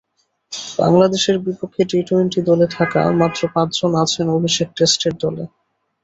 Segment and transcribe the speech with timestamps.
[0.79, 5.43] বাংলাদেশের বিপক্ষে T twenty দলে থাকা মাত্র পাঁচজন আছেন অভিষেক টেস্টের দলে।